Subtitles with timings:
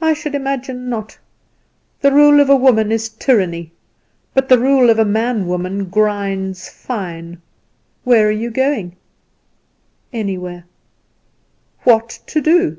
[0.00, 1.18] "I should imagine not.
[2.00, 3.72] The rule of a woman is tyranny;
[4.32, 7.42] but the rule of a man woman grinds fine.
[8.04, 8.96] Where are you going?"
[10.14, 10.64] "Anywhere."
[11.84, 12.78] "What to do?"